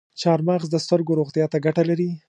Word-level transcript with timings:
چارمغز 0.21 0.67
د 0.71 0.75
سترګو 0.85 1.17
روغتیا 1.19 1.45
ته 1.51 1.57
ګټه 1.65 1.83
لري. 1.89 2.09